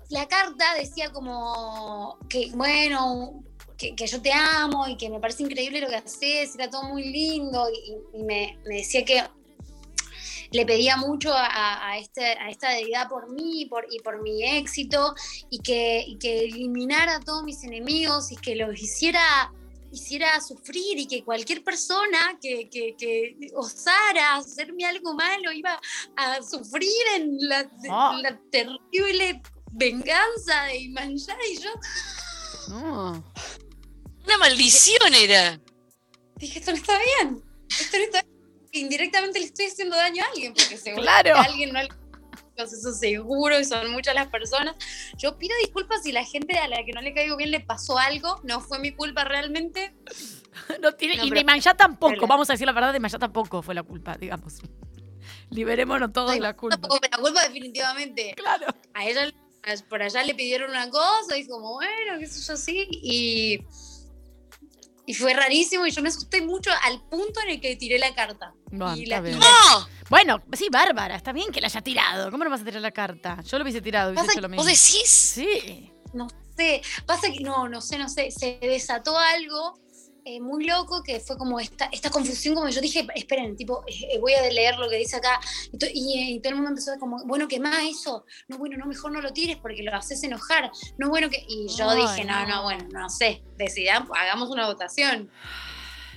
[0.10, 3.42] La carta decía como que, bueno,
[3.78, 6.84] que, que yo te amo y que me parece increíble lo que haces, era todo
[6.84, 9.24] muy lindo y, y me, me decía que
[10.52, 15.14] le pedía mucho a, este, a esta deidad por mí por, y por mi éxito
[15.50, 19.52] y que, y que eliminara a todos mis enemigos y que los hiciera
[19.92, 25.80] hiciera sufrir y que cualquier persona que, que- que osara hacerme algo malo iba
[26.18, 28.20] a sufrir en la, Ah.
[28.22, 31.70] la terrible venganza de Imanjá y yo.
[34.26, 35.60] Una maldición era.
[36.38, 38.36] dije, esto no está bien, esto no está bien.
[38.72, 41.24] Indirectamente le estoy haciendo daño a alguien, porque seguro Claro.
[41.34, 41.90] que a alguien no le
[42.58, 44.76] eso seguro y son muchas las personas.
[45.18, 47.98] Yo pido disculpas si la gente a la que no le caigo bien le pasó
[47.98, 49.94] algo, no fue mi culpa realmente.
[50.82, 53.20] No tiene, No, y pero- de tampoco, pero- vamos a decir la verdad, de Manjá
[53.20, 54.54] tampoco fue la culpa, digamos.
[55.50, 56.78] Liberémonos todos de la culpa.
[56.78, 58.34] Tampoco me la culpa definitivamente.
[58.38, 58.68] Claro.
[58.94, 59.30] A ella
[59.90, 62.88] por allá le pidieron una cosa y como, bueno, qué sé yo, sí.
[62.90, 63.60] Y,
[65.08, 68.14] y fue rarísimo y yo me asusté mucho al punto en el que tiré la
[68.16, 68.54] carta.
[68.72, 69.38] Bueno, y la, bien.
[69.38, 69.88] y la- ¡No!
[70.10, 72.30] Bueno, sí, Bárbara, está bien que la haya tirado.
[72.32, 73.42] ¿Cómo no vas a tirar la carta?
[73.44, 74.64] Yo lo hubiese tirado, hubiese hecho lo mismo.
[74.64, 75.08] ¿Vos decís?
[75.10, 75.92] Sí.
[76.14, 79.78] no sé, pasa que no, no sé, no sé, se desató algo
[80.28, 84.18] eh, muy loco que fue como esta, esta confusión, como yo dije, esperen, tipo, eh,
[84.20, 85.40] voy a leer lo que dice acá,
[85.72, 88.26] y, to- y, eh, y todo el mundo empezó a como, bueno, ¿qué más eso?
[88.48, 91.68] No, bueno, no, mejor no lo tires porque lo haces enojar, no, bueno, que, y
[91.78, 92.48] yo Ay, dije, no, no.
[92.56, 95.30] no, bueno, no sé, decidamos, hagamos una votación.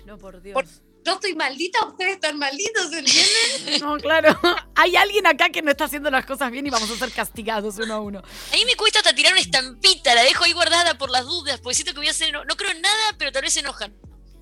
[0.07, 0.55] No, por Dios.
[0.55, 3.81] Por- Yo estoy maldita, ustedes están malditos, ¿entienden?
[3.81, 4.39] No, claro.
[4.75, 7.79] Hay alguien acá que no está haciendo las cosas bien y vamos a ser castigados
[7.79, 8.19] uno a uno.
[8.19, 11.61] A mí me cuesta hasta tirar una estampita, la dejo ahí guardada por las dudas,
[11.61, 12.31] porque siento que voy a hacer.
[12.31, 13.97] No, no creo en nada, pero tal vez se enojan.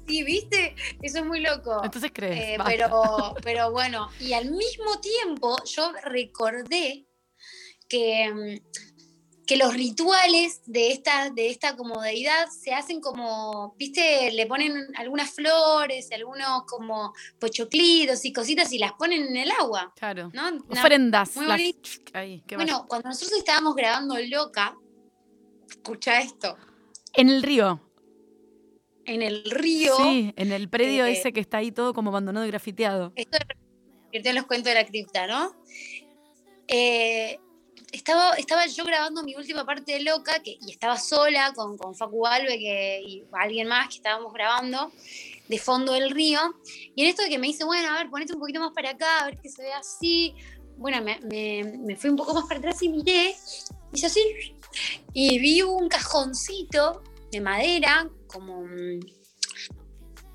[0.09, 0.75] Sí, ¿viste?
[1.03, 1.83] Eso es muy loco.
[1.85, 2.37] Entonces crees.
[2.37, 7.07] Eh, pero, pero bueno, y al mismo tiempo yo recordé
[7.89, 8.96] que, mm,
[9.47, 14.75] que los rituales de esta, de esta como deidad se hacen como, viste, le ponen
[14.97, 20.31] algunas flores, algunos como pochoclitos y cositas y las ponen en el agua, Claro.
[20.35, 20.49] ¿no?
[20.49, 21.37] Una- Ofrendas.
[21.37, 21.47] las-
[22.13, 22.43] vaya.
[22.57, 24.77] bueno, cuando nosotros estábamos grabando Loca,
[25.71, 26.57] escucha esto,
[27.13, 27.81] En el río.
[29.05, 32.45] en el río, Sí, en el predio eh, ese que está ahí todo como abandonado
[32.45, 33.13] y grafiteado.
[33.15, 33.39] esto
[34.13, 35.55] en los cuentos de la cripta, ¿no?
[36.69, 37.39] Eh,
[37.97, 41.95] estaba, estaba yo grabando mi última parte de Loca que, y estaba sola con, con
[41.95, 44.93] Facu Alve que, y alguien más que estábamos grabando
[45.49, 46.41] de fondo del río.
[46.95, 48.91] Y en esto de que me dice, bueno, a ver, ponete un poquito más para
[48.91, 50.35] acá, a ver que se ve así.
[50.77, 53.35] Bueno, me, me- fui un poco más para atrás y miré,
[53.95, 54.21] hice así,
[55.15, 58.63] y vi un cajoncito de madera, como,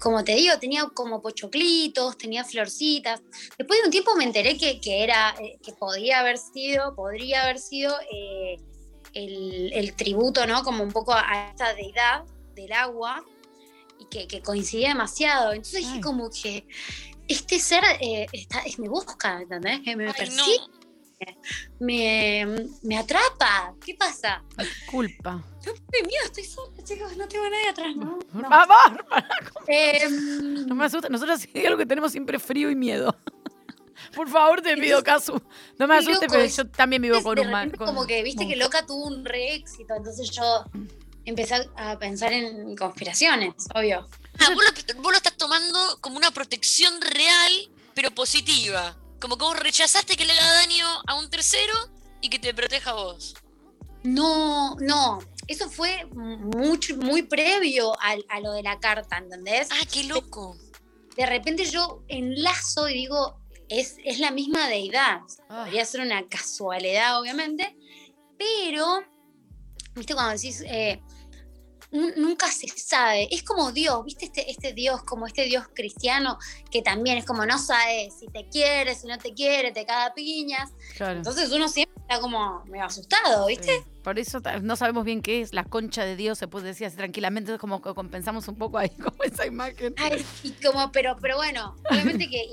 [0.02, 3.22] como te digo, tenía como pochoclitos, tenía florcitas.
[3.58, 7.44] Después de un tiempo me enteré que, que era, eh, que podía haber sido, podría
[7.44, 8.58] haber sido eh,
[9.14, 10.64] el, el tributo, ¿no?
[10.64, 12.24] Como un poco a esta deidad
[12.56, 13.24] del agua
[14.00, 15.54] y que, que coincidía demasiado.
[15.54, 16.66] Entonces dije como que
[17.28, 19.82] este ser eh, está, es- me busca, ¿entendés?
[19.82, 20.81] Que me Ay, persigue, no.
[21.80, 22.46] Me,
[22.84, 23.74] me atrapa.
[23.86, 24.44] ¿Qué pasa?
[24.90, 25.34] Culpa.
[25.34, 28.20] No tengo miedo, estoy sola, chicos, no tengo a nadie atrás, ¿no?
[28.34, 28.50] no.
[28.50, 28.78] ¡Vamos!
[29.68, 31.10] Em, No me asusta.
[31.10, 33.16] Nosotros sí algo que tenemos siempre frío y miedo.
[34.16, 35.42] Por favor, te pido, Casu.
[35.78, 38.56] No me asustes, pero yo también vivo con un repente con- como que viste que
[38.56, 40.66] Loca tuvo un re éxito, entonces yo
[41.24, 44.08] empecé a pensar en conspiraciones, obvio.
[44.40, 47.52] Ah, vos lo, vos lo estás tomando como una protección real,
[47.94, 48.98] pero positiva.
[49.22, 51.74] Como que vos rechazaste que le haga daño a un tercero
[52.22, 53.36] y que te proteja a vos.
[54.04, 59.70] No, no, eso fue mucho, muy previo al- a, lo de la carta, ¿entendés?
[59.72, 60.58] Ah, qué loco.
[61.16, 63.38] De repente yo enlazo y digo,
[63.70, 65.20] es, es la misma deidad.
[65.50, 65.64] Ah.
[65.66, 67.78] Podría ser una casualidad, obviamente,
[68.40, 69.04] pero,
[69.94, 71.00] viste, cuando decís, eh,
[71.92, 73.28] nunca se sabe.
[73.32, 76.38] Es como Dios, viste, este, este Dios, como este Dios cristiano,
[76.70, 80.14] que también es como no sabe si te quiere, si no te quiere, te caga
[80.14, 80.72] piñas.
[80.96, 81.18] Claro.
[81.18, 83.80] Entonces uno siempre está como medio asustado, ¿viste?
[83.80, 83.92] Sí.
[84.04, 86.98] Por eso no sabemos bien qué es la concha de Dios, se puede decir así
[86.98, 89.94] tranquilamente, es como que compensamos un poco ahí como esa imagen.
[89.98, 92.46] Ay, y como, pero, pero bueno, obviamente que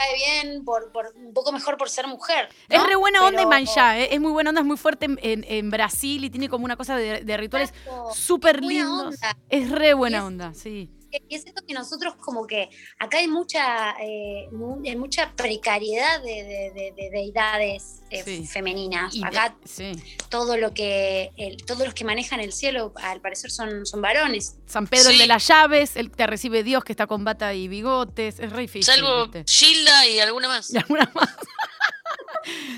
[0.00, 2.48] cae bien, por, por, un poco mejor por ser mujer.
[2.68, 4.08] Es re buena onda Pero- Imanjá, ¿eh?
[4.14, 6.76] es muy buena onda, es muy fuerte en, en- en Brasil y tiene como una
[6.76, 7.72] cosa de, de rituales
[8.14, 9.14] súper lindos.
[9.14, 9.36] onda.
[9.48, 10.90] Es re buena es- onda, sí.
[11.28, 12.68] Y es esto que nosotros como que
[12.98, 18.46] acá hay mucha eh, mu- hay mucha precariedad de, de- de- de deidades eh, Sí.
[18.46, 19.14] femeninas.
[19.14, 19.92] Y de- acá sí.
[20.28, 24.56] todo lo que el- todos los que manejan el cielo al parecer son, son varones.
[24.66, 27.54] San Pedro, el de las llaves, el que te recibe Dios, que está con bata
[27.54, 28.84] y bigotes, es re difícil.
[28.94, 29.28] Salvo.
[29.46, 30.70] Gilda y alguna más.
[30.74, 31.28] Y alguna más.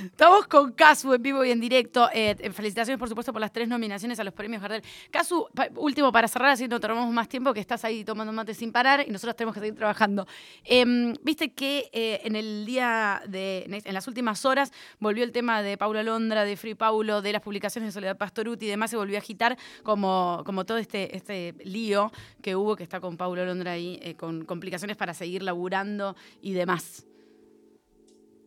[0.05, 2.09] Estamos con Casu en vivo y en directo.
[2.13, 4.83] Eh, felicitaciones, por supuesto, por las tres nominaciones a los premios Gardel.
[5.11, 8.73] Casu, último para cerrar, así no tomamos más tiempo, que estás ahí tomando mate sin
[8.73, 10.27] parar y nosotros tenemos que seguir trabajando.
[10.65, 13.65] Em, Viste que eh, en el día de.
[13.85, 17.43] En, las últimas horas volvió el tema de Paulo Londra, de Free Paulo, de las
[17.43, 21.55] publicaciones de Soledad Pastoruti y demás, se volvió a agitar como, como todo este, este
[21.65, 26.17] lío que hubo, que está con Paulo Londra ahí, eh, con complicaciones para seguir laburando
[26.41, 27.07] y demás.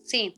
[0.05, 0.35] Sí,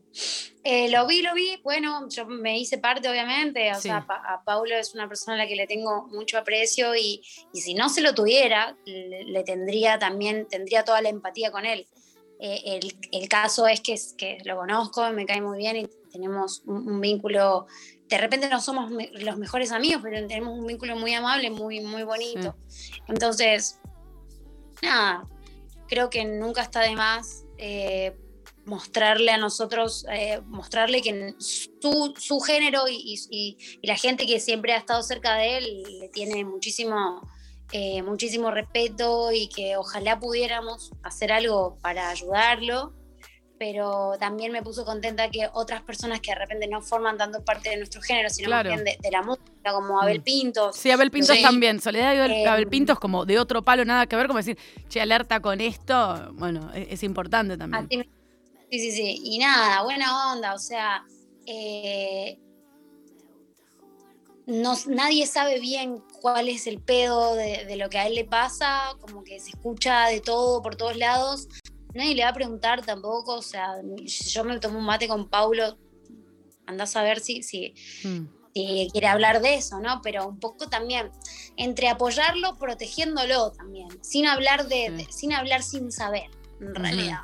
[0.63, 1.59] Eh, lo vi, lo vi.
[1.63, 3.71] Bueno, yo me hice parte, obviamente.
[3.71, 3.83] O Sí.
[3.83, 7.21] sea, a Paulo es una persona a la que le tengo mucho aprecio y,
[7.53, 11.65] y si no se lo tuviera, le, le tendría también, tendría toda la empatía con
[11.65, 11.87] él.
[12.39, 16.63] Eh, el, el caso es que, que lo conozco, me cae muy bien y tenemos
[16.65, 17.65] un, un vínculo.
[18.07, 21.79] De repente no somos me- los mejores amigos, pero tenemos un vínculo muy amable, muy,
[21.81, 22.57] muy bonito.
[23.07, 23.79] Entonces,
[24.81, 25.27] nada,
[25.87, 28.15] creo que nunca está de más eh,
[28.67, 34.39] mostrarle a nosotros, eh, mostrarle que su, su género y, y- y la gente que
[34.39, 37.21] siempre ha estado cerca de él le tiene muchísimo,
[37.71, 42.93] eh, muchísimo respeto y que ojalá pudiéramos hacer algo para ayudarlo.
[43.59, 47.71] Pero también me puso contenta que otras personas que de repente no forman tanto parte
[47.71, 48.69] de nuestro género, sino Claro.
[48.69, 50.23] más bien de, de la música, como Abel Mm.
[50.23, 51.41] Pintos, Sí, Abel Pintos Sí.
[51.41, 51.79] también.
[51.81, 54.59] Soledad y Abel, Eh, Abel Pintos como de otro palo, nada que ver, como decir,
[54.89, 56.31] che, alerta con esto.
[56.33, 57.85] Bueno, es, es importante también.
[57.85, 58.07] Así
[58.69, 59.19] Sí, sí, sí.
[59.23, 61.03] Y nada, buena onda, o sea,
[61.45, 62.37] eh,
[64.45, 68.25] no, nadie sabe bien cuál es el pedo de, de lo que a él le
[68.25, 71.47] pasa, como que se escucha de todo por todos lados.
[71.93, 73.75] Nadie le va a preguntar tampoco, o sea,
[74.05, 75.77] si yo me tomo un mate con Paulo,
[76.65, 78.27] andás a ver si, si, Mm.
[78.53, 80.01] si quiere hablar de eso, ¿no?
[80.01, 81.11] Pero un poco también
[81.55, 87.21] entre apoyarlo, protegiéndolo también, sin hablar de- sin hablar sin saber, en realidad.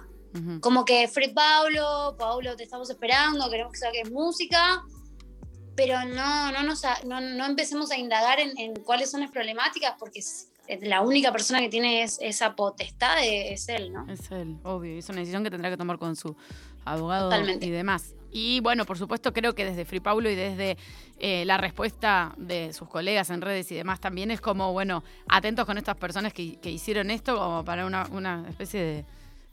[0.62, 4.82] Como que Free Paulo, Paulo, te estamos esperando, queremos que saques música,
[5.76, 9.94] pero no, no, nos no, no empecemos a indagar en, en cuáles son las problemáticas,
[10.00, 10.22] porque
[10.82, 14.08] la única persona que tiene es- esa potestad es él, ¿no?
[14.12, 14.98] Es él, obvio.
[14.98, 16.36] Es una decisión que tendrá que tomar con su
[16.86, 17.66] abogado Totalmente.
[17.66, 18.14] y demás.
[18.32, 20.78] Y bueno, por supuesto, creo que desde Free Paulo y desde
[21.20, 25.66] eh, la respuesta de sus colegas en redes y demás también es como, bueno, atentos
[25.66, 29.06] con estas personas que, que hicieron esto como para una, una especie de.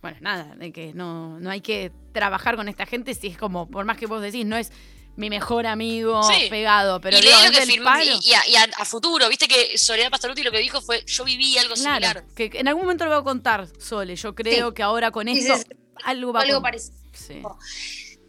[0.03, 3.69] Bueno, nada, de que no, no hay que trabajar con esta gente si es como,
[3.69, 4.73] por más que vos decís, no es
[5.17, 6.47] mi mejor amigo Sí.
[6.49, 8.05] pegado, pero y digo, lo que del firmó palo.
[8.23, 11.05] y, y a, y a- a futuro, viste que Soledad Pastoruti lo que dijo fue
[11.07, 12.25] yo viví algo Claro, similar.
[12.35, 14.17] que en algún momento lo va a contar Sole.
[14.17, 14.75] Yo creo Sí.
[14.75, 15.77] que ahora con Sí, esto sí, sí.
[16.05, 16.97] algo va a Algo parecido.
[17.13, 17.43] Sí.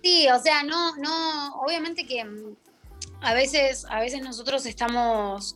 [0.03, 2.55] Sí, o sea, no, no, obviamente que mm,
[3.21, 5.55] a veces, a veces nosotros estamos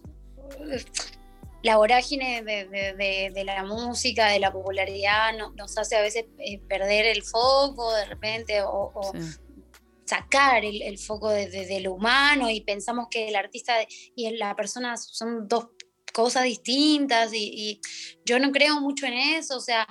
[1.66, 6.02] la vorágine de, de- de- de la música, de la popularidad, no- nos hace a
[6.02, 9.20] veces eh, perder el foco de repente o, o sí.
[10.06, 13.74] sacar el, el foco de, de- de lo humano y pensamos que el artista
[14.16, 15.70] y la persona son dos
[16.14, 17.82] cosas distintas y, y
[18.26, 19.86] yo no creo mucho en eso, o sea,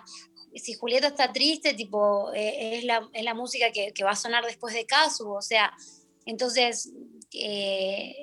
[0.54, 4.16] si Julieta está triste, tipo, eh, es, la, es la música que, que va a
[4.16, 5.72] sonar después de Casu, o sea,
[6.24, 6.92] entonces,
[7.32, 8.14] eh,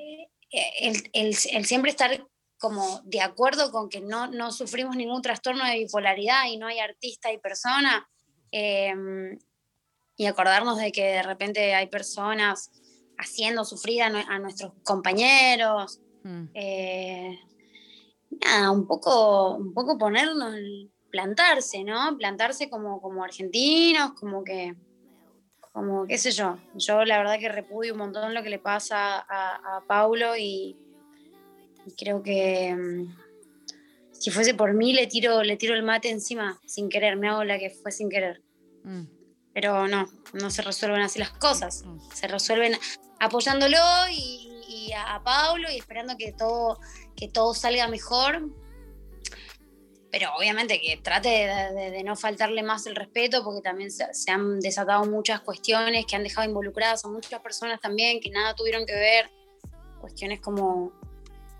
[0.80, 2.26] el, el- el siempre estar
[2.62, 6.80] como de acuerdo con que no, no sufrimos ningún trastorno de bipolaridad y no hay
[6.80, 8.08] artista y persona,
[8.52, 8.93] eh,
[10.15, 12.69] y acordarnos de que de repente hay personas
[13.17, 16.50] haciendo sufrir a, nue- a nuestros compañeros, Mm.
[16.54, 17.39] eh,
[18.45, 20.54] nada, un poco, un poco ponernos,
[21.10, 22.15] plantarse, ¿no?
[22.17, 24.76] Plantarse como, como argentinos, como que,
[25.74, 26.58] como qué sé yo.
[26.76, 30.78] Yo la verdad que repudio un montón lo que le pasa a, a Paulo y
[31.98, 33.15] creo que mm,
[34.12, 37.44] si fuese por mí le tiro, le tiro el mate encima sin querer, me hago
[37.44, 38.41] la que fue sin querer.
[38.84, 39.04] Mm.
[39.54, 42.00] Pero no, no se resuelven así las cosas Mm.
[42.13, 42.74] se resuelven
[43.20, 43.78] apoyándolo
[44.12, 46.80] y, y a, a Paulo y esperando que todo,
[47.15, 48.50] que todo salga mejor.
[50.12, 54.13] Pero obviamente que trate de, de- de no faltarle más el respeto, porque también se,
[54.13, 58.54] se han desatado muchas cuestiones que han dejado involucradas a muchas personas también que nada
[58.54, 59.30] tuvieron que ver.
[60.02, 60.91] Cuestiones como,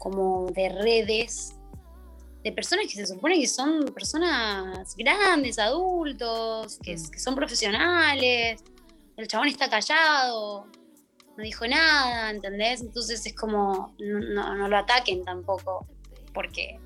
[0.01, 1.53] como de redes,
[2.43, 8.63] de personas que se supone que son personas grandes, adultos, que, que son profesionales.
[9.15, 10.65] El chabón está callado,
[11.37, 12.81] no dijo nada, ¿entendés?
[12.81, 15.85] Entonces es como, no, no- no lo ataquen tampoco,
[16.34, 16.80] porque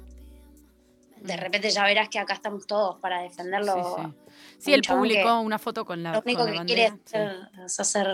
[1.26, 3.73] de repente ya verás que acá estamos todos para defenderlo.
[3.95, 4.13] Sí, sí.
[4.57, 7.17] Sí, él publicó una foto con la, Lo único que quiere sí.
[7.17, 8.07] es, hacer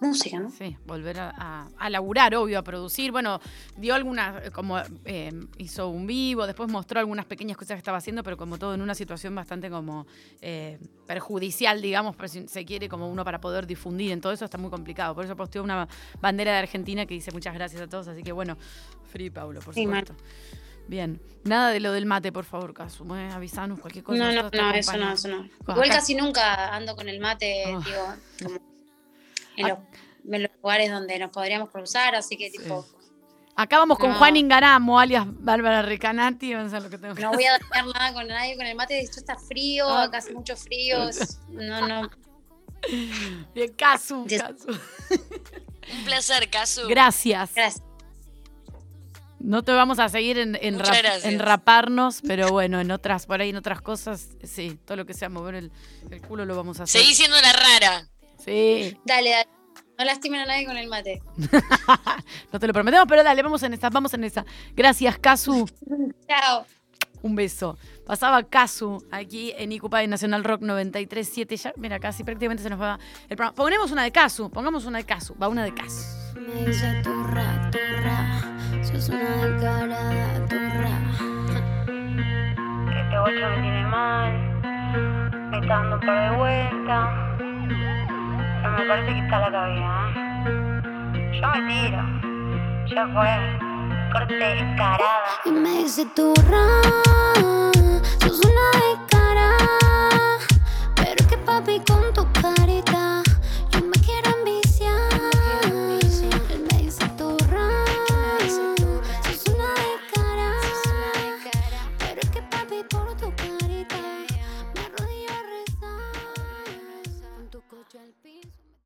[0.00, 0.50] música, ¿no?
[0.50, 3.12] Sí, volver a, a- laburar, obvio, a producir.
[3.12, 3.40] Bueno,
[3.76, 8.22] dio algunas, como eh, hizo un vivo, después mostró algunas pequeñas cosas que estaba haciendo,
[8.22, 10.06] pero como todo en una situación bastante como
[10.40, 14.10] eh, perjudicial, digamos, pero si se quiere como uno para poder difundir.
[14.12, 15.14] En todo eso está muy complicado.
[15.14, 15.86] Por eso posteó una
[16.20, 18.08] bandera de Argentina que dice muchas gracias a todos.
[18.08, 18.56] Así que bueno,
[19.10, 20.14] Free Paulo, por Sí, supuesto.
[20.88, 23.04] Bien, nada de lo del mate, por favor, Casu.
[23.14, 23.30] ¿eh?
[23.32, 24.18] Avisanos cualquier cosa.
[24.18, 25.48] No, no, no, eso no, eso no.
[25.68, 27.80] Igual casi nunca ando con el mate, Ah.
[27.84, 28.60] digo, como
[29.56, 29.78] en los,
[30.34, 32.86] en los lugares donde nos podríamos cruzar, así que tipo,
[33.56, 34.16] Acá vamos con No.
[34.16, 36.54] Juan Ingaramo, alias Bárbara Recanati.
[36.54, 38.64] Vamos a ver lo que tengo que no voy a dañar nada con nadie con
[38.64, 40.04] el mate, esto está frío, Ah.
[40.04, 40.98] acá hace mucho frío,
[41.50, 42.10] no, no.
[43.54, 44.26] Bien, Casu.
[44.26, 44.68] Casu.
[44.70, 46.88] Un placer, Casu.
[46.88, 47.52] Gracias.
[47.54, 47.82] Gracias.
[49.40, 53.50] No te vamos a seguir en, en, rap- raparnos, pero bueno, en otras, por ahí
[53.50, 55.72] en otras cosas, sí, todo lo que sea mover el,
[56.10, 57.00] el culo lo vamos a hacer.
[57.00, 58.06] Seguí siendo la rara.
[58.44, 59.48] Sí, Dale, dale.
[59.98, 61.22] No lastimen a nadie con el mate.
[62.52, 64.44] no te lo prometemos, pero dale, vamos en esa, vamos en esa.
[64.74, 65.68] Gracias, Casu.
[66.26, 66.66] Chao.
[67.22, 67.76] Un beso.
[68.06, 71.56] Pasaba Casu aquí en Icupay Nacional Rock 93.7.
[71.56, 73.54] Ya, mira, casi prácticamente se nos va el programa.
[73.54, 76.02] Ponemos una de Casu, pongamos una de Casu, va una de Casu.
[78.82, 80.94] Sos una descarada, turra.
[82.88, 84.32] Este bocho me tiene mal,
[85.50, 87.08] me está dando un par de vueltas,
[88.62, 89.90] pero me parece que está la cabida.
[91.14, 91.40] ¿eh?
[91.40, 92.02] Yo me tiro,
[92.86, 93.32] ya fue,
[94.12, 95.28] corte descarada.
[95.44, 96.64] Y me dice turra,
[98.18, 98.66] sos una